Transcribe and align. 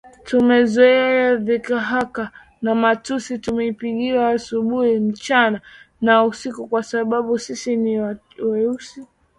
Tumezoea 0.23 1.35
dhihaka 1.45 2.23
na 2.61 2.71
matusi 2.83 3.37
tumepigwa 3.37 4.29
asubuhi 4.29 4.99
mchana 4.99 5.61
na 6.01 6.23
usiku 6.25 6.67
kwa 6.67 6.83
sababu 6.83 7.39
sisi 7.39 7.75
ni 7.75 7.99
weusi 8.39 9.03